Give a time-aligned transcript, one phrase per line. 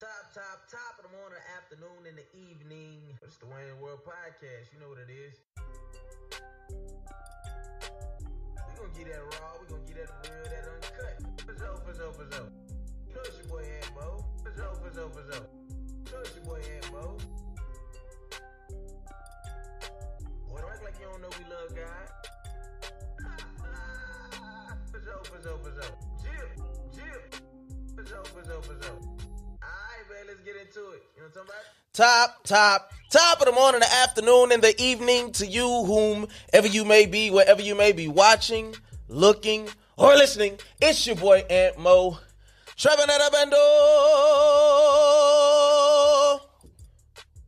[0.00, 3.20] Top, top, top of the morning, afternoon, and the evening.
[3.20, 4.72] It's the Wayne World Podcast.
[4.72, 5.36] You know what it is.
[8.64, 9.60] We gonna get that raw.
[9.60, 11.20] We gonna get that real, that uncut.
[11.52, 12.16] Sure, for sure.
[12.16, 13.68] You know it's your boy.
[14.40, 15.44] For sure, for sure.
[15.84, 16.64] You know it's your boy
[16.96, 17.20] Mo.
[20.48, 22.08] Boy, don't act like you don't know we love God.
[24.88, 25.92] For sure, for sure, for sure.
[26.24, 26.48] Chill,
[26.96, 27.20] chill.
[30.10, 31.02] Man, let's get into it.
[31.14, 31.64] You know what I'm talking about?
[31.92, 36.84] Top, top, top of the morning, the afternoon, and the evening to you, whomever you
[36.84, 38.74] may be, wherever you may be watching,
[39.08, 40.58] looking, or listening.
[40.80, 42.18] It's your boy Ant Mo.
[42.76, 43.56] Trevor Netabendo.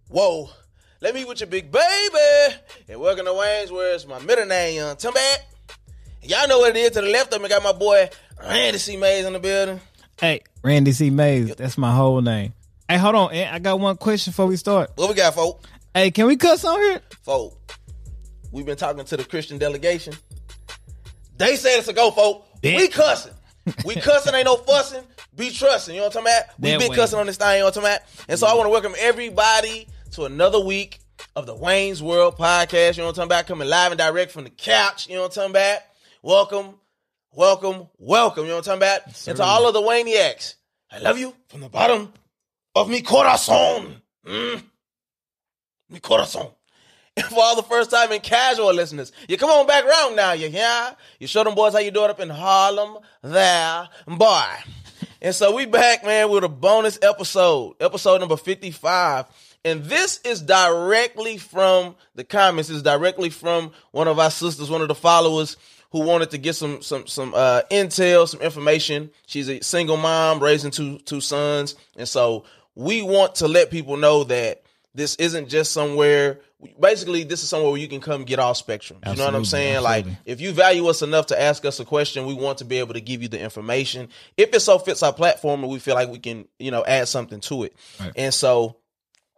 [0.08, 0.50] Whoa.
[1.00, 2.56] Let me with your big baby.
[2.88, 5.38] And welcome to Wayne's where it's my middle name, young Timbat.
[6.22, 7.48] Y'all know what it is to the left of me.
[7.48, 8.08] Got my boy
[8.40, 8.96] Randy C.
[8.96, 9.80] Mays in the building.
[10.20, 11.10] Hey, Randy C.
[11.10, 11.54] Mays.
[11.56, 12.54] That's my whole name.
[12.88, 13.32] Hey, hold on.
[13.34, 14.90] Eh, I got one question before we start.
[14.96, 15.64] What we got, folk?
[15.94, 17.00] Hey, can we cuss on here?
[17.22, 17.58] folk.
[18.50, 20.14] We've been talking to the Christian delegation.
[21.38, 22.46] They said it's a go, folk.
[22.60, 22.76] Bet.
[22.76, 23.32] We cussing.
[23.84, 25.02] We cussing, ain't no fussing.
[25.34, 25.94] Be trusting.
[25.94, 26.60] You know what I'm talking about?
[26.60, 26.96] We That been way.
[26.96, 28.26] cussing on this thing, you know what I'm talking about?
[28.28, 30.98] And so I want to welcome everybody to another week
[31.36, 32.96] of the Wayne's World podcast.
[32.96, 33.46] You know what I'm talking about?
[33.46, 35.08] Coming live and direct from the couch.
[35.08, 35.78] You know what I'm talking about?
[36.22, 36.74] Welcome,
[37.32, 38.44] welcome, welcome.
[38.44, 39.26] You know what I'm talking about?
[39.28, 40.54] and to all of the Wayniacs,
[40.90, 42.12] I love you from the bottom
[42.74, 43.96] of mi corazon.
[44.26, 44.62] Mm.
[45.90, 46.48] Mi corazon.
[47.14, 50.32] And for all the first time and casual listeners, you come on back round now,
[50.32, 50.96] you hear?
[51.18, 54.44] You show them boys how you do it up in Harlem, there, boy.
[55.20, 59.26] And so we back, man, with a bonus episode, episode number 55.
[59.62, 62.70] And this is directly from the comments.
[62.70, 65.58] It's directly from one of our sisters, one of the followers
[65.92, 69.10] who wanted to get some some some uh, intel, some information.
[69.26, 73.98] She's a single mom raising two two sons, and so we want to let people
[73.98, 74.62] know that
[74.94, 76.40] this isn't just somewhere.
[76.80, 79.00] Basically, this is somewhere where you can come get all spectrum.
[79.04, 79.82] You know what I'm Absolutely, saying?
[79.82, 82.78] Like, if you value us enough to ask us a question, we want to be
[82.78, 84.08] able to give you the information.
[84.36, 87.08] If it so fits our platform and we feel like we can, you know, add
[87.08, 87.74] something to it.
[88.00, 88.12] Right.
[88.16, 88.76] And so,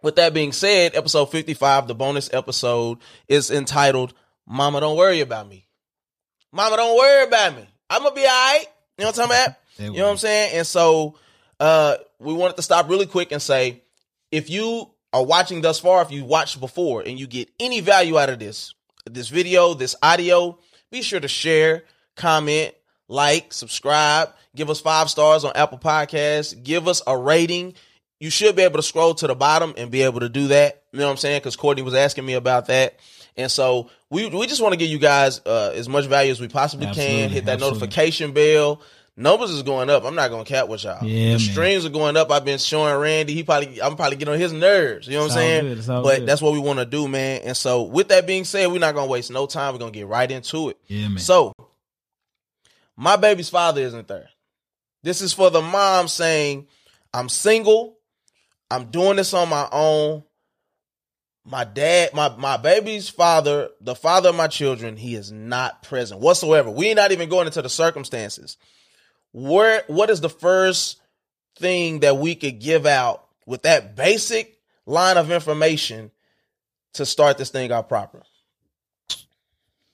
[0.03, 4.12] with that being said, episode 55, the bonus episode, is entitled
[4.47, 5.67] Mama Don't Worry About Me.
[6.55, 7.67] Mama, don't worry about me.
[7.91, 8.65] I'm gonna be all right.
[8.97, 9.57] You know what I'm talking about?
[9.93, 10.57] You know what I'm saying?
[10.57, 11.17] And so
[11.59, 13.83] uh we wanted to stop really quick and say
[14.31, 18.19] if you are watching thus far, if you watched before and you get any value
[18.19, 18.73] out of this,
[19.05, 20.59] this video, this audio,
[20.91, 21.85] be sure to share,
[22.17, 22.75] comment,
[23.09, 27.75] like, subscribe, give us five stars on Apple Podcasts, give us a rating.
[28.19, 30.83] You should be able to scroll to the bottom and be able to do that.
[30.93, 31.41] You know what I'm saying?
[31.41, 32.99] Because Courtney was asking me about that.
[33.37, 36.41] And so we we just want to give you guys uh, as much value as
[36.41, 37.31] we possibly can.
[37.31, 37.81] Hit that absolutely.
[37.81, 38.81] notification bell.
[39.17, 40.05] Numbers is going up.
[40.05, 41.05] I'm not gonna cap with y'all.
[41.05, 41.39] Yeah, the man.
[41.39, 42.33] streams are going up.
[42.33, 43.33] I've been showing Randy.
[43.33, 45.06] He probably I'm probably getting on his nerves.
[45.06, 45.75] You know what I'm saying?
[45.75, 46.27] good, But good.
[46.27, 47.43] that's what we want to do, man.
[47.44, 49.73] And so with that being said, we're not gonna waste no time.
[49.73, 50.78] We're gonna get right into it.
[50.89, 51.19] Yeah, man.
[51.19, 51.53] So,
[52.97, 54.31] my baby's father isn't there.
[55.05, 56.67] This is for the mom saying,
[57.12, 57.99] I'm single.
[58.71, 60.25] I'm doing this on my own.
[61.47, 66.21] My dad, my, my baby's father, the father of my children, he is not present
[66.21, 66.71] whatsoever.
[66.71, 68.56] We're not even going into the circumstances.
[69.32, 71.00] Where what is the first
[71.56, 76.10] thing that we could give out with that basic line of information
[76.94, 78.22] to start this thing out proper?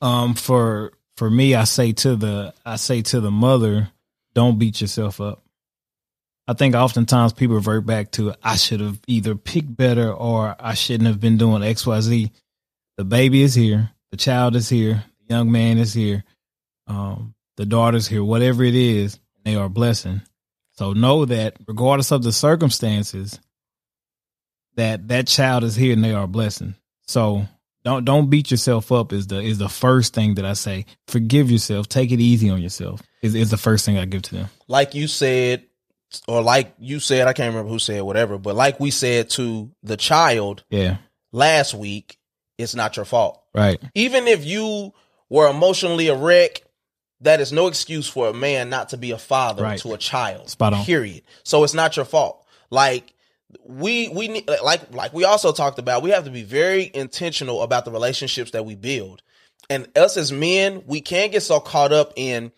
[0.01, 3.91] um, for for me, I say to the I say to the mother,
[4.35, 5.43] don't beat yourself up.
[6.51, 10.75] I think oftentimes people revert back to I should have either picked better or I
[10.75, 12.33] shouldn't have been doing X Y Z.
[12.97, 16.25] The baby is here, the child is here, the young man is here,
[16.89, 18.25] um, the daughter's here.
[18.25, 20.23] Whatever it is, they are a blessing.
[20.73, 23.39] So know that regardless of the circumstances,
[24.75, 26.75] that that child is here and they are a blessing.
[27.07, 27.47] So
[27.85, 30.87] don't don't beat yourself up is the is the first thing that I say.
[31.07, 31.89] Forgive yourself.
[31.89, 33.03] Take it easy on yourself.
[33.23, 34.49] Is is the first thing I give to them.
[34.67, 35.65] like you said,
[36.29, 39.71] or like you said, I can't remember who said whatever, but like we said to
[39.83, 40.97] the child Yeah.
[41.33, 42.19] last week,
[42.59, 43.43] it's not your fault.
[43.55, 43.81] Right.
[43.95, 44.93] Even if you
[45.29, 46.63] were emotionally a wreck,
[47.23, 49.79] that is no excuse for a man not to be a father Right.
[49.81, 50.51] to a child.
[50.51, 50.85] Spot on.
[50.85, 51.23] Period.
[51.45, 52.45] So it's not your fault.
[52.71, 53.15] Like
[53.65, 57.63] we we need like like we also talked about, we have to be very intentional
[57.63, 59.23] about the relationships that we build.
[59.69, 62.51] And us as men, we can't get so caught up in,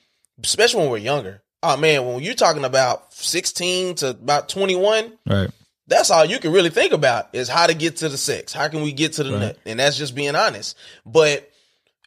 [0.42, 1.42] especially when we're younger.
[1.62, 5.50] Oh man, when you're talking about 16 to about 21, Right.
[5.86, 8.52] that's all you can really think about is how to get to the sex.
[8.52, 9.40] How can we get to the Right.
[9.40, 9.58] nut?
[9.66, 10.76] And that's just being honest.
[11.06, 11.48] But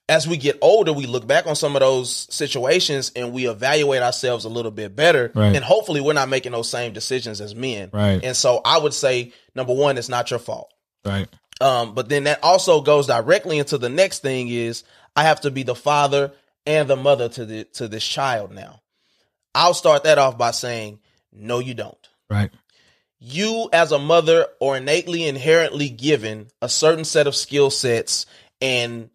[0.08, 4.04] as we get older, we look back on some of those situations and we evaluate
[4.04, 5.32] ourselves a little bit better.
[5.34, 5.56] Right.
[5.56, 7.90] And hopefully we're not making those same decisions as men.
[7.92, 8.24] Right.
[8.24, 10.72] And so I would say, number one, it's not your fault.
[11.06, 11.28] Right.
[11.62, 14.84] Um, but then that also goes directly into the next thing is
[15.16, 16.34] I have to be the father
[16.68, 18.82] and the mother to the to this child now.
[19.56, 21.00] I'll start that off by saying,
[21.34, 22.10] no, you don't.
[22.30, 22.52] Right.
[23.20, 28.26] You as a mother are innately inherently given a certain set of skill sets
[28.62, 29.10] and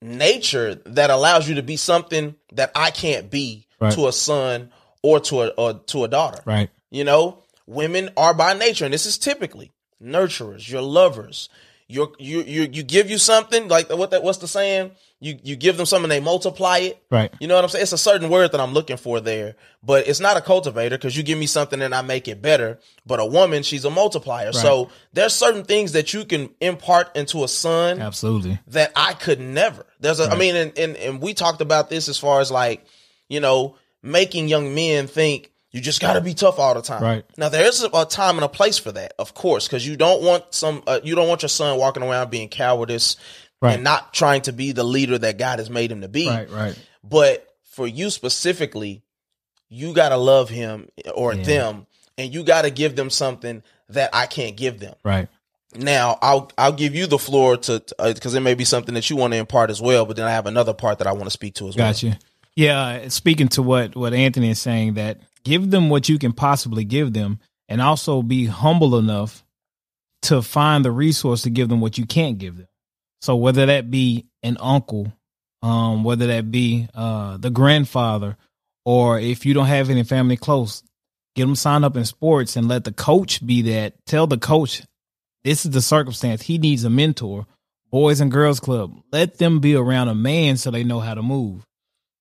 [0.00, 3.92] nature that allows you to be something that I can't be Right.
[3.94, 4.70] to a son
[5.02, 6.40] or to a or to a daughter.
[6.44, 6.70] Right.
[6.92, 11.48] You know, women are by nature, and this is typically nurturers, your lovers.
[11.92, 14.92] You're, you you you give you something like what that what's the saying?
[15.20, 17.02] You you give them something, they multiply it.
[17.10, 17.32] Right.
[17.38, 17.82] You know what I'm saying?
[17.82, 21.16] It's a certain word that I'm looking for there, but it's not a cultivator because
[21.16, 22.80] you give me something and I make it better.
[23.06, 24.52] But a woman, she's a multiplier.
[24.52, 28.58] So there's certain things that you can impart into a son Absolutely.
[28.68, 29.86] that I could never.
[30.00, 30.38] There's a, I Right.
[30.38, 32.84] mean, and, and and we talked about this as far as like,
[33.28, 37.02] you know, making young men think you just got to be tough all the time.
[37.02, 37.24] Right.
[37.36, 40.22] Now there is a, time and a place for that, of course, because you don't
[40.22, 43.16] want some, uh, you don't want your son walking around being cowardice
[43.60, 43.74] Right.
[43.74, 46.28] and not trying to be the leader that God has made him to be.
[46.28, 46.50] Right.
[46.50, 46.78] Right.
[47.04, 49.02] But for you specifically,
[49.68, 51.44] you got to love him or Yeah.
[51.44, 51.86] them,
[52.18, 54.94] and you got to give them something that I can't give them.
[55.04, 55.28] Right.
[55.74, 59.16] Now, I'll I'll give you the floor to because it may be something that you
[59.16, 60.04] want to impart as well.
[60.04, 61.88] But then I have another part that I want to speak to as well.
[61.90, 62.18] Gotcha.
[62.54, 66.84] Yeah, speaking to what what Anthony is saying, that give them what you can possibly
[66.84, 69.44] give them, and also be humble enough
[70.22, 72.68] to find the resource to give them what you can't give them.
[73.20, 75.12] So whether that be an uncle,
[75.62, 78.36] um, whether that be uh, the grandfather,
[78.84, 80.82] or if you don't have any family close,
[81.34, 83.94] get them signed up in sports and let the coach be that.
[84.06, 84.82] Tell the coach
[85.44, 86.42] this is the circumstance.
[86.42, 87.46] He needs a mentor.
[87.90, 88.96] Boys and girls club.
[89.12, 91.66] Let them be around a man so they know how to move.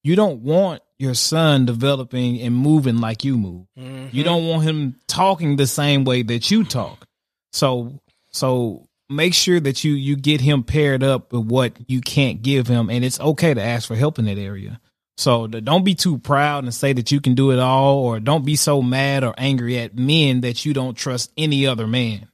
[0.03, 3.65] You don't want your son developing and moving like you move.
[3.77, 4.15] Mm-hmm.
[4.15, 7.05] You don't want him talking the same way that you talk.
[7.51, 7.99] So
[8.31, 12.67] so make sure that you you get him paired up with what you can't give
[12.67, 14.79] him and it's okay to ask for help in that area.
[15.17, 18.45] So don't be too proud and say that you can do it all or don't
[18.45, 22.27] be so mad or angry at men that you don't trust any other man.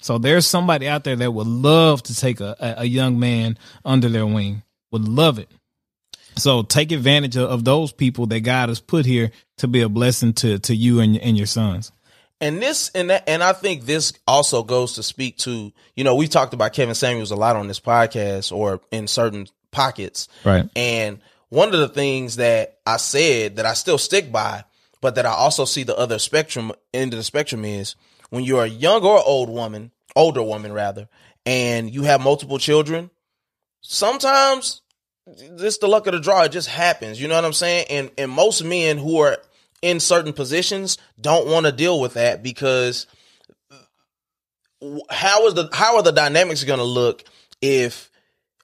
[0.00, 3.58] So there's somebody out there that would love to take a, a, a young man
[3.84, 4.62] under their wing.
[4.92, 5.50] Would love it.
[6.36, 9.88] So take advantage of, of those people that God has put here to be a
[9.88, 11.92] blessing to to you and, and your sons.
[12.40, 16.14] And this and that, and I think this also goes to speak to you know
[16.14, 20.68] we talked about Kevin Samuels a lot on this podcast or in certain pockets, Right.
[20.76, 21.20] And
[21.50, 24.64] one of the things that I said that I still stick by,
[25.00, 27.96] but that I also see the other spectrum end of the spectrum is
[28.30, 31.08] when you're a young or old woman, older woman rather,
[31.46, 33.10] and you have multiple children,
[33.80, 34.82] sometimes
[35.36, 36.42] it's the luck of the draw.
[36.42, 37.20] It just happens.
[37.20, 37.86] You know what I'm saying?
[37.90, 39.38] And and most men who are
[39.82, 43.06] in certain positions don't want to deal with that because
[45.10, 47.24] how is the how are the dynamics going to look
[47.60, 48.10] if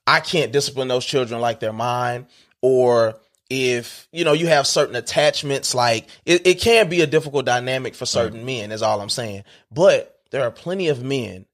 [0.06, 2.26] I can't discipline those children like they're mine
[2.60, 3.18] or
[3.50, 7.94] if you know you have certain attachments like it, it can be a difficult dynamic
[7.94, 11.44] for certain men is all i'm saying but there are plenty of men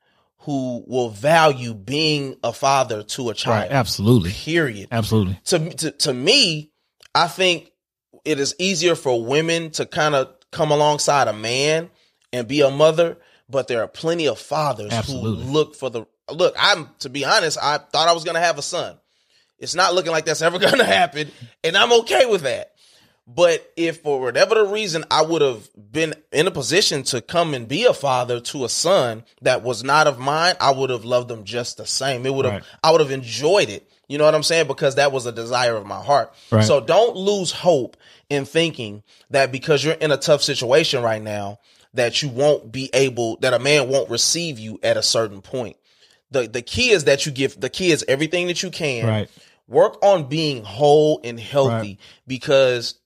[0.44, 3.70] who will value being a father to a child Right.
[3.70, 4.31] Absolutely.
[4.31, 5.38] period Absolutely.
[5.44, 6.70] to, to to me,
[7.14, 7.70] I think
[8.25, 11.90] it is easier for women to kind of come alongside a man
[12.32, 15.44] and be a mother, but there are plenty of fathers Absolutely.
[15.44, 16.54] who look for the look.
[16.59, 18.97] I'm to be honest, I thought I was gonna have a son.
[19.59, 21.30] It's not looking like that's ever gonna happen,
[21.62, 22.73] and I'm okay with that.
[23.32, 27.54] But if for whatever the reason I would have been in a position to come
[27.54, 31.04] and be a father to a son that was not of mine, I would have
[31.04, 32.26] loved them just the same.
[32.26, 32.64] It would have Right.
[32.82, 33.88] I would have enjoyed it.
[34.08, 34.66] You know what I'm saying?
[34.66, 36.34] Because that was a desire of my heart.
[36.50, 36.64] Right.
[36.64, 37.96] So don't lose hope
[38.28, 41.60] in thinking that because you're in a tough situation right now,
[41.94, 45.76] that you won't be able, that a man won't receive you at a certain point.
[46.32, 49.06] The the key is that you give the key is everything that you can.
[49.06, 49.30] Right.
[49.68, 52.96] Work on being whole and healthy because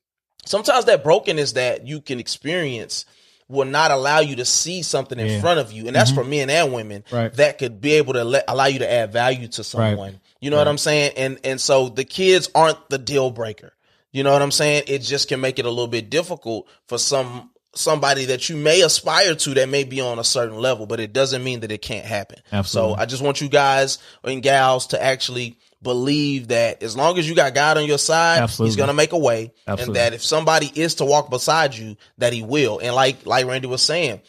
[0.46, 3.06] sometimes that brokenness that you can experience
[3.48, 5.40] will not allow you to see something in Yeah.
[5.40, 5.86] front of you.
[5.86, 6.20] And that's mm-hmm.
[6.20, 7.32] for men and women Right.
[7.34, 10.20] that could be able to let, allow you to add value to someone.
[10.40, 11.12] You know what i'm saying?
[11.16, 13.72] And and so the kids aren't the deal breaker.
[14.12, 14.84] You know what i'm saying?
[14.86, 18.82] It just can make it a little bit difficult for some somebody that you may
[18.82, 21.82] aspire to that may be on a certain level but it doesn't mean that it
[21.82, 22.38] can't happen.
[22.52, 22.94] Absolutely.
[22.94, 27.28] so i just want you guys and gals to actually believe that as long as
[27.28, 28.70] you got God on your side, Absolutely.
[28.70, 29.52] he's gonna make a way.
[29.68, 30.00] Absolutely.
[30.00, 32.80] And that if somebody is to walk beside you, that he will.
[32.80, 34.20] And like like Randy was saying,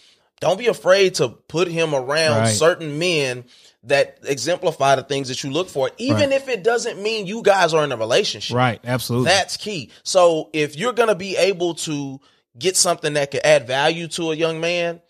[0.41, 2.53] don't be afraid to put him around Right.
[2.53, 3.45] certain men
[3.85, 6.31] that exemplify the things that you look for, even Right.
[6.33, 8.55] if it doesn't mean you guys are in a relationship.
[8.55, 8.79] Right.
[8.83, 9.29] Absolutely.
[9.29, 9.89] That's key.
[10.03, 12.19] So if you're gonna be able to
[12.57, 15.01] get something that could add value to a young man,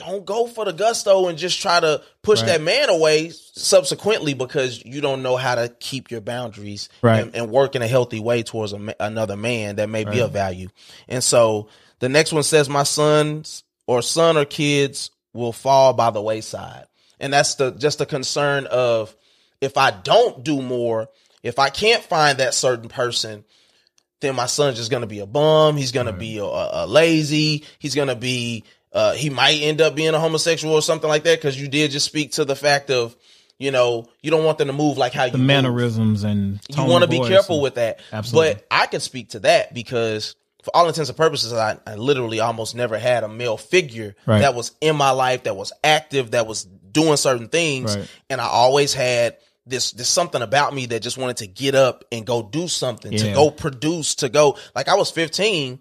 [0.00, 2.46] don't go for the gusto and just try to push Right.
[2.48, 7.22] that man away subsequently because you don't know how to keep your boundaries Right.
[7.22, 10.20] and, and work in a healthy way towards a, another man that may be Right.
[10.20, 10.68] of value.
[11.08, 11.68] And so
[12.00, 16.86] the next one says, "My sons or son or kids will fall by the wayside,"
[17.20, 19.14] and that's the just the concern of
[19.60, 21.08] if I don't do more,
[21.42, 23.44] if I can't find that certain person,
[24.20, 25.76] then my son's just gonna be a bum.
[25.76, 27.64] He's gonna be a, a, a lazy.
[27.78, 28.64] He's gonna be.
[28.92, 31.90] Uh, he might end up being a homosexual or something like that because you did
[31.92, 33.16] just speak to the fact of,
[33.58, 35.46] you know, you don't want them to move like how you the move.
[35.46, 38.00] mannerisms and You want to be careful with that.
[38.12, 38.54] Absolutely.
[38.54, 42.40] But I can speak to that because for all intents and purposes, I, I literally
[42.40, 44.40] almost never had a male figure Right.
[44.40, 47.96] that was in my life, that was active, that was doing certain things.
[47.96, 48.08] Right.
[48.28, 52.04] And I always had this, this something about me that just wanted to get up
[52.10, 55.78] and go do something, to go produce, to go, like I was 15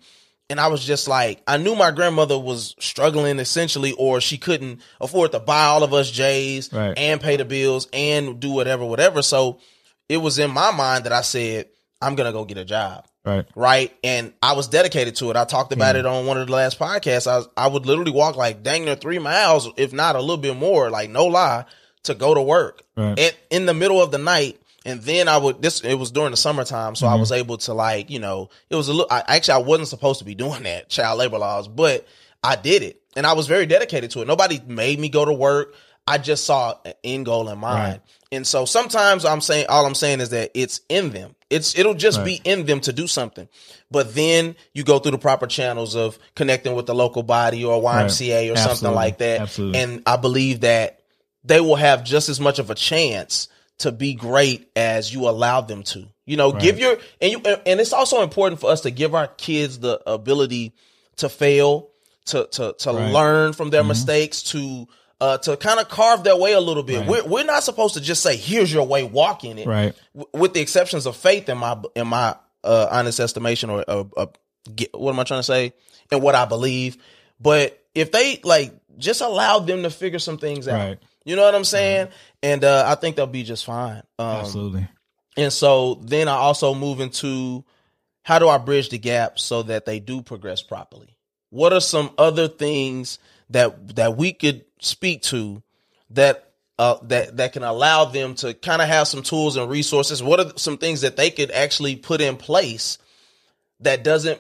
[0.49, 4.81] and I was just like, I knew my grandmother was struggling essentially, or she couldn't
[4.99, 6.97] afford to buy all of us J's Right.
[6.97, 9.21] and pay the bills and do whatever, whatever.
[9.21, 9.59] So
[10.07, 11.67] it was in my mind that I said,
[12.01, 13.05] I'm gonna go get a job.
[13.25, 13.45] Right.
[13.55, 13.93] Right.
[14.03, 15.35] And I was dedicated to it.
[15.35, 15.99] I talked about Yeah.
[15.99, 17.27] it on one of the last podcasts.
[17.27, 20.37] I was, I would literally walk like dang near three miles, if not a little
[20.37, 21.65] bit more, like no lie,
[22.03, 23.19] to go to work Right.
[23.19, 24.59] at, in the middle of the night.
[24.89, 27.19] And then I would this it was during the summertime, so I Mm-hmm.
[27.19, 30.19] was able to like, you know, it was a little I actually I wasn't supposed
[30.19, 32.07] to be doing that, child labor laws, but
[32.43, 33.01] I did it.
[33.15, 34.27] And I was very dedicated to it.
[34.27, 35.73] Nobody made me go to work.
[36.07, 37.93] I just saw an end goal in mind.
[37.93, 38.01] Right.
[38.31, 41.35] And so sometimes I'm saying all I'm saying is that it's in them.
[41.49, 43.47] It's it'll just be in them to do something.
[43.91, 47.81] But then you go through the proper channels of connecting with the local body or
[47.81, 49.41] YMCA or something like that.
[49.41, 49.79] Absolutely.
[49.79, 50.99] And I believe that
[51.43, 53.47] they will have just as much of a chance
[53.79, 56.07] to be great as you allow them to.
[56.25, 59.27] You know, give your and you and it's also important for us to give our
[59.27, 60.73] kids the ability
[61.17, 61.89] to fail,
[62.27, 63.11] to to to Right.
[63.11, 64.87] learn from their mistakes, to
[65.21, 66.99] uh to kind of carve their way a little bit.
[66.99, 67.07] Right.
[67.09, 69.95] We're we're not supposed to just say, "Here's your way, walk in it." Right.
[70.15, 74.03] W- with the exceptions of faith in my in my uh, honest estimation or uh,
[74.15, 74.25] uh,
[74.75, 75.73] get, what am I trying to say
[76.11, 76.97] and what I believe.
[77.39, 80.99] But if they like just allow them to figure some things out, Right.
[81.25, 82.09] You know what I'm saying,
[82.41, 84.03] and uh, I think they'll be just fine.
[84.17, 84.87] Um, Absolutely.
[85.37, 87.63] and so then I also move into
[88.23, 91.17] how do I bridge the gap so that they do progress properly?
[91.49, 93.17] What are some other things
[93.49, 95.63] that that we could speak to
[96.11, 100.21] that uh, that that can allow them to kind of have some tools and resources?
[100.21, 102.99] What are some things that they could actually put in place
[103.79, 104.39] that doesn't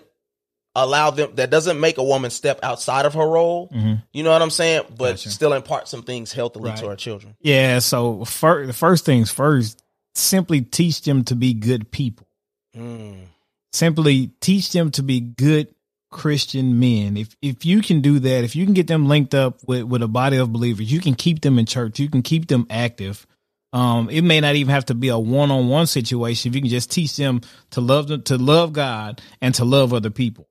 [0.75, 3.69] allow them that doesn't make a woman step outside of her role?
[4.13, 4.83] You know what I'm saying?
[4.97, 5.29] But Gotcha.
[5.29, 7.35] still impart some things healthily to our children.
[7.39, 7.79] Yeah.
[7.79, 9.83] So fir- the first things first,
[10.15, 12.27] simply teach them to be good people.
[12.75, 13.25] Mm.
[13.71, 15.73] Simply teach them to be good
[16.11, 17.17] Christian men.
[17.17, 20.01] If if you can do that, if you can get them linked up with with
[20.01, 21.99] a body of believers, you can keep them in church.
[21.99, 23.27] You can keep them active.
[23.71, 26.49] Um, it may not even have to be a one on one situation.
[26.49, 29.93] If you can just teach them to love them, to love God and to love
[29.93, 30.48] other people.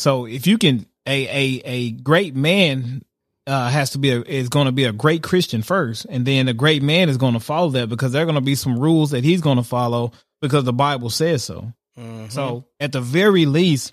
[0.00, 3.02] So if you can, a a a great man
[3.46, 6.48] uh, has to be a, is going to be a great Christian first, and then
[6.48, 8.78] a great man is going to follow that because there are going to be some
[8.78, 11.72] rules that he's going to follow because the Bible says so.
[11.98, 12.32] Mhm.
[12.32, 13.92] So at the very least,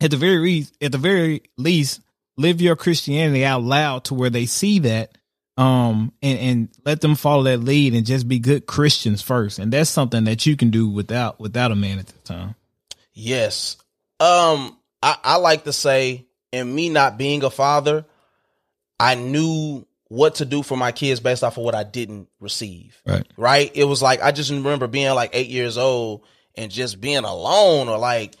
[0.00, 2.00] at the very least, at the very least,
[2.36, 5.18] live your Christianity out loud to where they see that,
[5.56, 9.58] um, and and let them follow that lead and just be good Christians first.
[9.58, 12.54] And that's something that you can do without without a man at the time.
[13.12, 13.76] Yes.
[14.20, 18.04] Um, I, I like to say, and me not being a father,
[18.98, 23.00] I knew what to do for my kids based off of what I didn't receive.
[23.06, 23.26] Right.
[23.36, 23.70] Right.
[23.74, 26.24] It was like I just remember being like eight years old
[26.56, 28.34] and just being alone or like,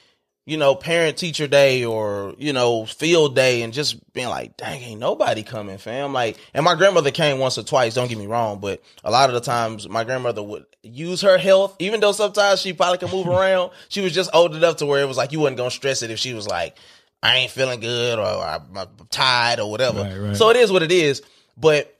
[0.50, 4.82] you know, parent teacher day or, you know, field day and just being like, dang,
[4.82, 6.12] ain't nobody coming, fam.
[6.12, 9.30] Like, and my grandmother came once or twice, don't get me wrong, but a lot
[9.30, 13.12] of the times my grandmother would use her health, even though sometimes she probably could
[13.12, 13.70] move around.
[13.90, 16.10] She was just old enough to where it was like you wasn't gonna stress it
[16.10, 16.76] if she was like,
[17.22, 18.62] I ain't feeling good or I'm
[19.08, 20.02] tired or whatever.
[20.02, 20.36] Right, right.
[20.36, 21.22] So it is what it is.
[21.56, 21.96] But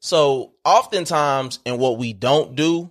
[0.00, 2.90] so oftentimes in what we don't do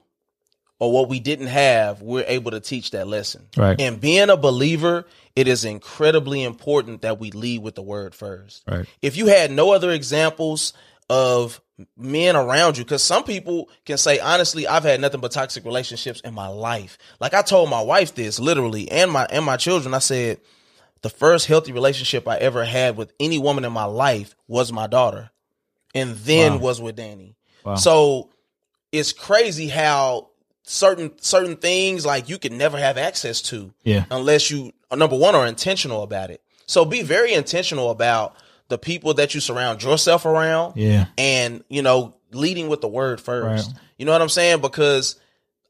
[0.79, 3.45] or what we didn't have, we're able to teach that lesson.
[3.57, 3.79] Right.
[3.79, 5.05] And being a believer,
[5.35, 8.63] it is incredibly important that we lead with the word first.
[8.67, 8.85] Right.
[9.01, 10.73] If you had no other examples
[11.09, 11.59] of
[11.97, 16.21] men around you, because some people can say, honestly, I've had nothing but toxic relationships
[16.21, 16.97] in my life.
[17.19, 20.39] Like I told my wife this literally and my and my children, I said,
[21.01, 24.87] the first healthy relationship I ever had with any woman in my life was my
[24.87, 25.29] daughter,
[25.95, 26.59] and then Wow.
[26.59, 27.35] was with Danny.
[27.63, 27.75] Wow.
[27.75, 28.29] So
[28.91, 30.28] it's crazy how
[30.71, 34.05] certain certain things like you can never have access to Yeah.
[34.11, 36.41] unless you number one are intentional about it.
[36.67, 38.35] So be very intentional about
[38.67, 41.05] the people that you surround yourself around Yeah.
[41.17, 43.75] and you know leading with the word first Right.
[43.97, 45.15] you know what i'm saying because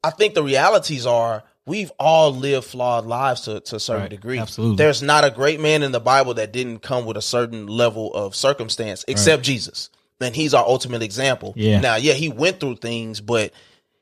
[0.03, 4.10] i think the realities are we've all lived flawed lives to, to a certain Right.
[4.10, 4.75] degree Absolutely.
[4.75, 8.13] there's not a great man in the bible that didn't come with a certain level
[8.13, 9.89] of circumstance except jesus
[10.20, 11.79] and he's our ultimate example Yeah.
[11.79, 13.53] now yeah he went through things but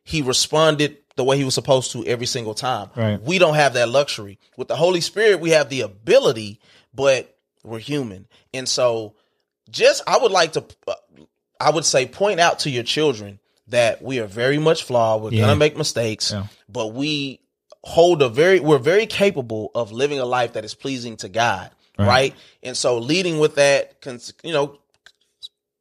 [0.07, 3.21] he responded the way he was supposed to every single time Right.
[3.21, 6.59] we don't have that luxury with the holy spirit we have the ability
[6.93, 9.15] but we're human and so
[9.69, 10.93] just i would like to uh,
[11.59, 15.31] i would say point out to your children that we are very much flawed we're
[15.33, 15.41] Yeah.
[15.41, 16.45] gonna make mistakes Yeah.
[16.69, 17.41] but we
[17.83, 21.71] hold a very we're very capable of living a life that is pleasing to god
[21.97, 22.35] right, Right.
[22.63, 23.95] and so leading with that
[24.43, 24.77] you know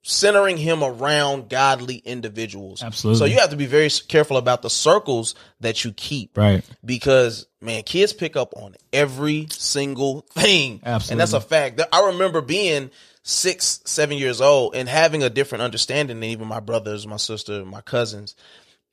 [0.09, 3.19] centering him around godly individuals Absolutely.
[3.19, 6.65] so you have to be very careful about the circles that you keep Right.
[6.85, 11.13] because man, kids pick up on every single thing, Absolutely.
[11.13, 11.81] and that's a fact.
[11.93, 12.91] I remember being
[13.25, 17.65] six, seven years old and having a different understanding than even my brothers, my sister,
[17.65, 18.37] my cousins,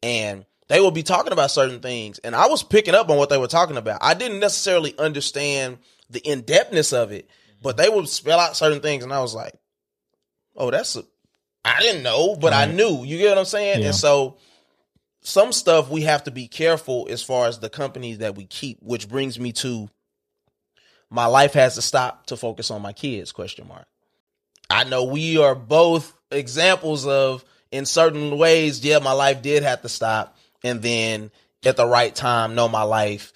[0.02, 3.30] and they would be talking about certain things, and I was picking up on what
[3.30, 4.00] they were talking about.
[4.02, 5.78] I didn't necessarily understand
[6.10, 7.30] the in depthness of it,
[7.62, 9.54] but they would spell out certain things, and I was like,
[10.56, 11.04] "Oh, that's a."
[11.66, 13.04] I didn't know, but I knew.
[13.06, 13.82] You get what I'm saying?
[13.82, 13.88] Yeah.
[13.88, 14.38] And so
[15.22, 18.80] some stuff we have to be careful as far as the companies that we keep,
[18.82, 19.90] which brings me to
[21.10, 23.86] my life has to stop to focus on my kids question mark.
[24.70, 29.82] I know we are both examples of in certain ways, yeah, my life did have
[29.84, 31.32] to stop and then
[31.66, 33.32] at the right time, no, my life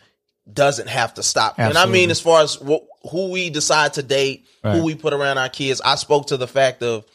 [0.52, 1.56] doesn't have to stop.
[1.58, 5.14] And I mean as far as wh- who we decide to date, who we put
[5.14, 7.06] around our kids, I spoke to the fact of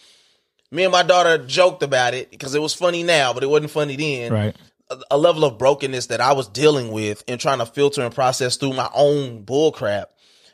[0.70, 3.70] me and my daughter joked about it because it was funny now, but it wasn't
[3.70, 4.32] funny then.
[4.32, 4.56] Right.
[4.90, 8.14] A, a level of brokenness that I was dealing with and trying to filter and
[8.14, 10.06] process through my own bullcrap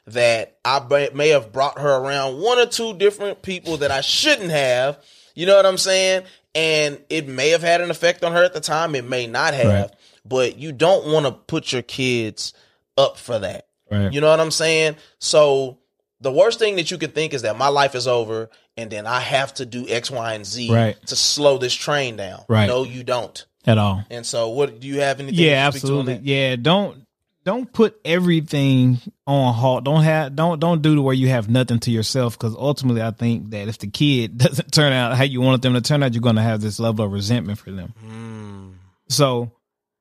[0.08, 4.00] that I may- may have brought her around one or two different people that I
[4.00, 4.99] shouldn't have.
[5.35, 6.25] You know what I'm saying?
[6.54, 8.94] And it may have had an effect on her at the time.
[8.96, 9.90] It may not have, Right.
[10.24, 12.55] but you don't want to put your kids
[12.98, 13.66] up for that.
[13.90, 14.12] Right.
[14.12, 14.96] You know what I'm saying?
[15.18, 15.78] So
[16.20, 19.06] the worst thing that you could think is that my life is over and then
[19.06, 20.96] I have to do X, Y, and Z Right.
[21.06, 22.42] to slow this train down.
[22.48, 22.66] Right.
[22.66, 23.44] No, you don't.
[23.66, 24.04] At all.
[24.11, 26.14] And so what do you have anything Yeah, to speak to on absolutely.
[26.14, 26.22] that?
[26.24, 27.04] Yeah, don't
[27.44, 29.84] don't put everything on halt.
[29.84, 33.11] Don't have don't don't do to where you have nothing to yourself because ultimately, I
[33.11, 36.12] think that if the kid doesn't turn out how you wanted them to turn out,
[36.14, 37.94] you're going to have this level of resentment for them.
[38.06, 38.72] Mm,
[39.08, 39.50] So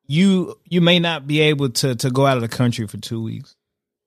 [0.07, 3.21] you you may not be able to to go out of the country for two
[3.21, 3.55] weeks,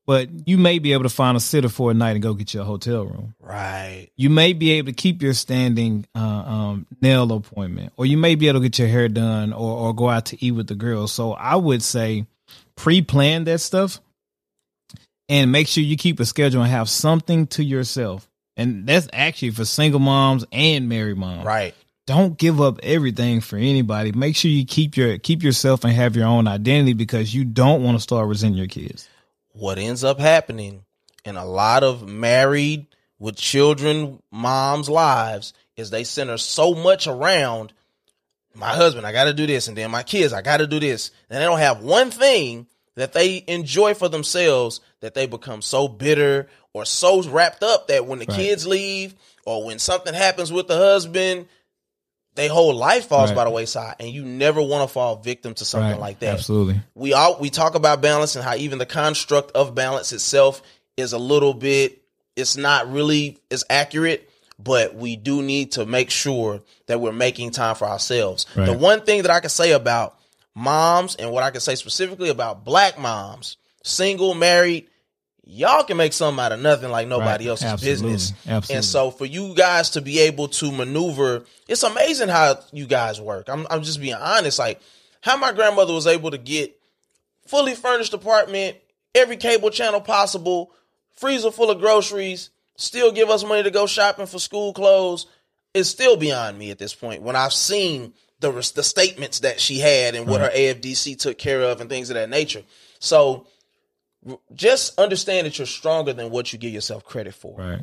[0.06, 2.54] but you may be able to find a sitter for a night and go get
[2.54, 3.34] you a hotel room.
[3.40, 4.08] right.
[4.16, 8.34] You may be able to keep your standing uh, um, nail appointment, or you may
[8.34, 10.74] be able to get your hair done, or or go out to eat with the
[10.74, 11.12] girls.
[11.12, 12.26] So I would say
[12.76, 14.00] pre-plan that stuff,
[15.28, 18.26] and make sure you keep a schedule and have something to yourself.
[18.56, 21.74] And that's actually for single moms and married moms Right.
[22.06, 24.12] Don't give up everything for anybody.
[24.12, 27.82] Make sure you keep your keep yourself and have your own identity because you don't
[27.82, 29.08] want to start resenting your kids.
[29.52, 30.84] What ends up happening
[31.24, 32.86] in a lot of married
[33.18, 37.72] with children moms' lives is they center so much around
[38.54, 40.80] my husband, I got to do this, and then my kids, I got to do
[40.80, 41.10] this.
[41.28, 45.86] And they don't have one thing that they enjoy for themselves that they become so
[45.86, 48.36] bitter or so wrapped up that when the Right.
[48.36, 49.14] kids leave
[49.46, 51.46] or when something happens with the husband,
[52.36, 53.36] their whole life falls Right.
[53.36, 56.00] by the wayside, and you never want to fall victim to something Right.
[56.00, 56.80] like that Absolutely.
[56.94, 60.62] we all we talk about balance and how even the construct of balance itself
[60.96, 62.02] is a little bit
[62.36, 64.28] it's not really as accurate
[64.62, 68.66] but we do need to make sure that we're making time for ourselves Right.
[68.66, 70.16] the one thing that i can say about
[70.54, 74.86] moms and what i can say specifically about black moms single married
[75.50, 77.50] y'all can make something out of nothing like nobody Right.
[77.50, 78.12] else's Absolutely.
[78.12, 78.76] business Absolutely.
[78.76, 83.20] and so for you guys to be able to maneuver, it's amazing how you guys
[83.20, 83.48] work.
[83.48, 84.58] I'm I'm just being honest.
[84.58, 84.80] Like
[85.22, 86.76] how my grandmother was able to get
[87.46, 88.76] fully furnished apartment,
[89.14, 90.72] every cable channel possible,
[91.16, 95.26] freezer full of groceries, still give us money to go shopping for school clothes,
[95.74, 97.22] is still beyond me at this point.
[97.22, 101.60] When I've seen the the statements that she had and what her AFDC took care
[101.62, 102.62] of and things of that nature.
[103.00, 103.46] So
[104.54, 107.58] just understand that you're stronger than what you give yourself credit for.
[107.58, 107.82] Right.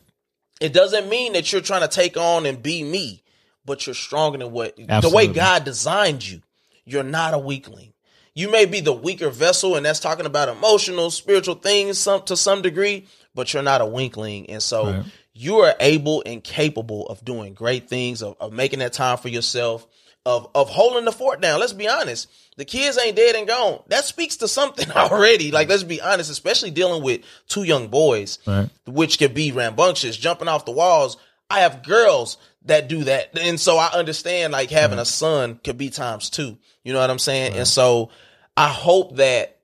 [0.60, 3.24] It doesn't mean that you're trying to take on and be me,
[3.66, 6.42] but you're stronger than what the way God designed you.
[6.86, 7.94] You're not a weakling.
[8.34, 12.38] you may be the weaker vessel, and that's talking about emotional, spiritual things some to
[12.38, 14.48] some degree, but you're not a weakling.
[14.52, 15.06] And so Right.
[15.34, 19.28] you are able and capable of doing great things, of, of making that time for
[19.30, 19.88] yourself,
[20.28, 21.60] of of holding the fort down.
[21.60, 22.30] Let's be honest.
[22.58, 23.82] The kids ain't dead and gone.
[23.88, 25.52] That speaks to something already.
[25.52, 28.70] Like, let's be honest, especially dealing with two young boys, Right.
[28.86, 31.18] which can be rambunctious, jumping off the walls.
[31.50, 33.38] I have girls that do that.
[33.40, 36.58] And so I understand like having a son could be times two.
[36.84, 37.54] You know what I'm saying?
[37.56, 38.10] And so
[38.58, 39.58] I hope that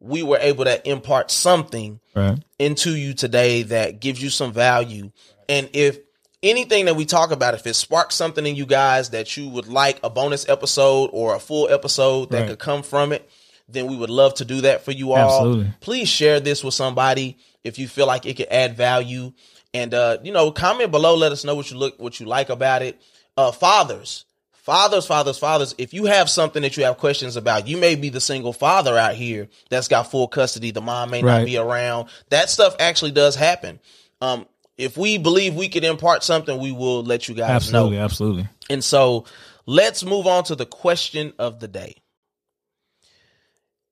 [0.00, 2.38] we were able to impart something Right.
[2.58, 5.12] into you today that gives you some value.
[5.48, 5.98] And if
[6.42, 9.66] anything that we talk about, if it sparks something in you guys that you would
[9.68, 12.48] like a bonus episode or a full episode that Right.
[12.50, 13.28] could come from it,
[13.68, 15.18] then we would love to do that for you all.
[15.38, 15.72] Absolutely.
[15.80, 19.32] Please share this with somebody if you feel like it could add value.
[19.72, 22.48] And uh, you know, comment below, let us know what you look what you like
[22.48, 23.00] about it.
[23.36, 27.76] Uh fathers, fathers, fathers, fathers, if you have something that you have questions about, you
[27.76, 31.44] may be the single father out here that's got full custody, the mom may not
[31.44, 32.08] be around.
[32.30, 33.78] That stuff actually does happen.
[34.20, 34.46] Um,
[34.80, 37.98] if we believe we could impart something, we will let you guys Absolutely.
[37.98, 38.04] know.
[38.04, 38.40] Absolutely.
[38.42, 38.74] absolutely.
[38.74, 39.26] And so
[39.66, 41.96] let's move on to the question of the day.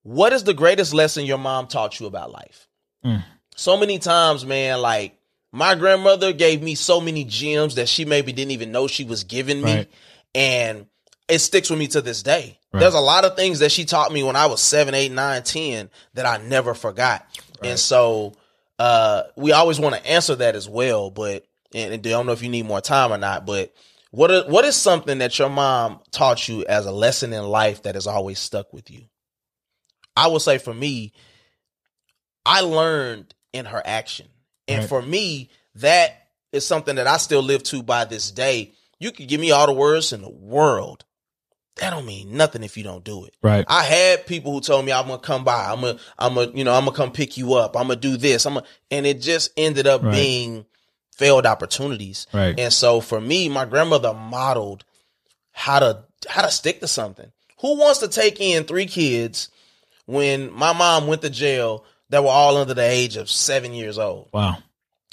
[0.03, 2.69] What is the greatest lesson your mom taught you about life?
[3.05, 3.23] Mm.
[3.55, 5.19] So many times, man, like
[5.53, 9.25] my grandmother gave me so many gems that she maybe didn't even know she was
[9.25, 9.75] giving me.
[9.75, 9.91] Right.
[10.35, 10.87] And
[11.29, 12.59] it sticks with me to this day.
[12.73, 12.81] Right.
[12.81, 15.43] There's a lot of things that she taught me when I was seven, eight, nine,
[15.43, 17.27] ten that I never forgot.
[17.63, 18.35] And so
[18.79, 22.33] uh we always want to answer that as well, but and, and I don't know
[22.33, 23.75] if you need more time or not, but
[24.11, 27.83] what are, what is something that your mom taught you as a lesson in life
[27.83, 29.03] that has always stuck with you?
[30.17, 31.13] I will say for me,
[32.47, 34.29] I learned in her action.
[34.67, 34.89] And Right.
[34.89, 38.73] for me, that is something that I still live to by this day.
[38.99, 41.05] You could give me all the words in the world.
[41.81, 43.35] That don't mean nothing if you don't do it.
[43.43, 43.65] Right.
[43.69, 45.71] I had people who told me I'm gonna come by.
[45.71, 47.77] I'm gonna, I'm gonna, you know, I'm gonna come pick you up.
[47.77, 48.47] I'm gonna do this.
[48.47, 50.13] I'm gonna, and it just ended up Right.
[50.13, 50.67] being
[51.17, 52.27] failed opportunities.
[52.33, 52.59] Right.
[52.59, 54.85] And so for me, my grandmother modeled
[55.53, 57.31] how to how to stick to something.
[57.61, 59.49] Who wants to take in three kids
[60.07, 63.99] when my mom went to jail that were all under the age of seven years
[63.99, 64.29] old?
[64.33, 64.59] Wow.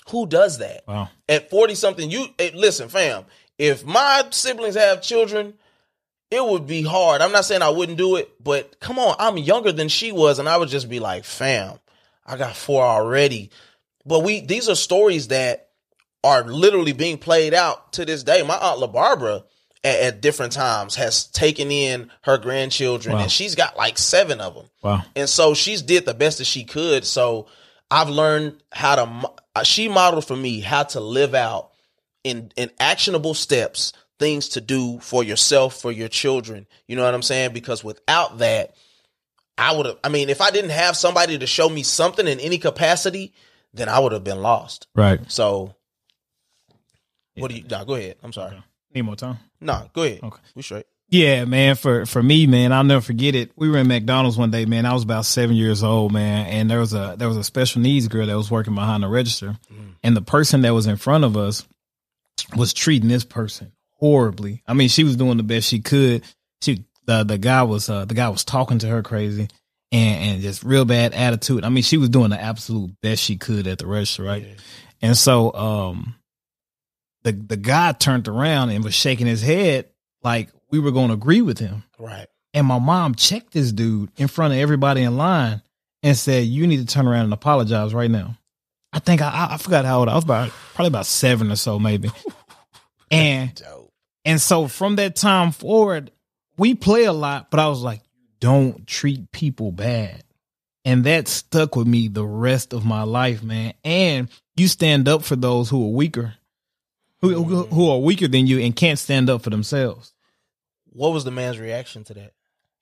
[0.09, 0.83] Who does that?
[0.87, 1.09] Wow.
[1.27, 3.25] At 40 something, you listen, fam,
[3.57, 5.55] if my siblings have children,
[6.35, 7.21] it would be hard.
[7.21, 10.39] I'm not saying I wouldn't do it, but come on, I'm younger than she was,
[10.39, 11.79] and I would just be like, fam,
[12.25, 13.49] I got four already.
[14.05, 15.69] But we these are stories that
[16.23, 18.41] are literally being played out to this day.
[18.43, 19.43] My aunt LaBarbara
[19.83, 23.21] at, at different times has taken in her grandchildren, Wow.
[23.23, 24.65] and she's got like seven of them.
[24.83, 25.03] Wow.
[25.15, 27.05] And so she's did the best that she could.
[27.05, 27.47] So
[27.91, 29.63] I've learned how to.
[29.63, 31.71] She modeled for me how to live out
[32.23, 36.67] in in actionable steps things to do for yourself for your children.
[36.87, 37.53] You know what I'm saying?
[37.53, 38.75] Because without that,
[39.57, 39.97] I would have.
[40.03, 43.33] I mean, if I didn't have somebody to show me something in any capacity,
[43.73, 44.87] then I would have been lost.
[44.95, 45.19] Right.
[45.31, 45.75] So,
[47.37, 47.63] what do you?
[47.69, 48.17] No, go ahead.
[48.23, 48.61] I'm sorry.
[48.93, 49.37] Need more time.
[49.61, 50.21] No, go ahead.
[50.23, 50.41] Okay.
[50.55, 50.85] we straight.
[51.09, 51.75] Yeah, man.
[51.75, 53.51] For for me, man, I'll never forget it.
[53.55, 54.85] We were in McDonald's one day, man.
[54.85, 57.81] I was about seven years old, man, and there was a there was a special
[57.81, 59.95] needs girl that was working behind the register, mm.
[60.03, 61.65] and the person that was in front of us
[62.55, 63.71] was treating this person
[64.05, 64.61] horribly.
[64.67, 66.23] I mean, she was doing the best she could.
[66.61, 69.47] She the the guy was uh, the guy was talking to her crazy
[69.91, 71.63] and and just real bad attitude.
[71.63, 74.45] I mean, she was doing the absolute best she could at the register, right?
[75.01, 76.15] And so um
[77.23, 79.89] the the guy turned around and was shaking his head
[80.23, 81.83] like we were going to agree with him.
[81.99, 82.27] Right.
[82.53, 85.61] And my mom checked this dude in front of everybody in line
[86.03, 88.37] and said, "You need to turn around and apologize right now."
[88.93, 91.55] I think I I- I forgot how old I was about probably about seven or
[91.55, 92.09] so maybe.
[93.11, 93.61] And.
[94.25, 96.11] And so from that time forward,
[96.57, 98.01] we play a lot, but I was like,
[98.39, 100.23] don't treat people bad.
[100.83, 103.73] And that stuck with me the rest of my life, man.
[103.83, 106.35] And you stand up for those who are weaker,
[107.21, 110.13] who, who, are weaker than you and can't stand up for themselves.
[110.85, 112.33] What was the man's reaction to that?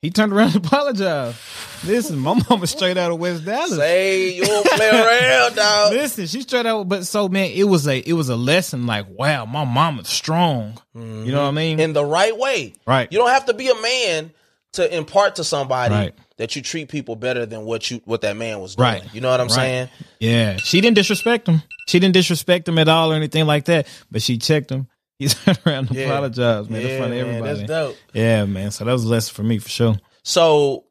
[0.03, 1.37] He turned around and apologized.
[1.85, 3.75] Listen, my mama straight out of West Dallas.
[3.77, 5.93] Say you don't play around, dog.
[5.93, 6.87] Listen, she straight out.
[6.87, 8.85] But so man, it was a it was a lesson.
[8.85, 10.77] Like, wow, my mama's strong.
[10.93, 11.79] You know what I mean?
[11.79, 12.73] in the right way.
[12.85, 13.11] Right.
[13.11, 14.31] You don't have to be a man
[14.73, 16.13] to impart to somebody Right.
[16.37, 18.89] that you treat people better than what you what that man was doing.
[18.89, 19.13] Right.
[19.13, 19.55] You know what I'm Right.
[19.55, 19.89] saying?
[20.19, 21.61] Yeah, she didn't disrespect him.
[21.87, 23.87] She didn't disrespect him at all or anything like that.
[24.11, 24.87] But she checked him.
[25.19, 26.05] He turned around and Yeah.
[26.05, 27.57] apologized, man, in Yeah, front of man, everybody.
[27.59, 27.97] that's dope.
[28.13, 28.71] Yeah, man.
[28.71, 29.95] So that was a lesson for me for sure.
[30.23, 30.85] So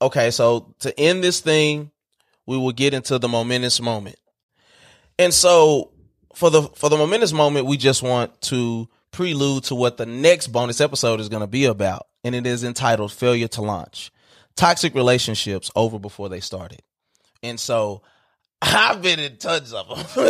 [0.00, 1.90] okay, so to end this thing,
[2.46, 4.16] we will get into the momentous moment.
[5.18, 5.92] And so
[6.34, 10.48] for the for the momentous moment, we just want to prelude to what the next
[10.48, 12.06] bonus episode is going to be about.
[12.24, 14.10] and it is entitled Failure to Launch
[14.56, 16.80] Toxic Relationships Over Before They Started.
[17.42, 18.02] And so
[18.64, 19.98] I've been in tons of them.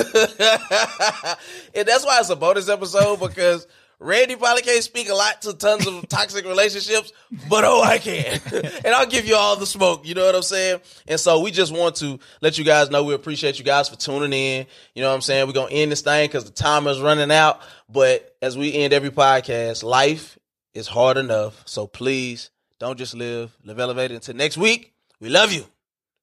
[1.74, 3.66] and that's why it's a bonus episode because
[4.00, 7.12] Randy probably can't speak a lot to tons of toxic relationships,
[7.48, 8.40] but oh, I can.
[8.84, 10.06] and I'll give you all the smoke.
[10.06, 10.80] You know what I'm saying?
[11.06, 13.96] And so we just want to let you guys know we appreciate you guys for
[13.96, 14.66] tuning in.
[14.94, 15.46] You know what I'm saying?
[15.46, 17.60] We're going to end this thing because the time is running out.
[17.88, 20.38] But as we end every podcast, life
[20.74, 21.62] is hard enough.
[21.64, 24.16] So please don't just live, live elevated.
[24.16, 25.64] Until next week, we love you.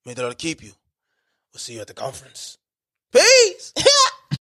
[0.05, 0.73] May the Lord keep you.
[1.53, 2.57] We'll see you at the conference.
[3.11, 3.73] Peace.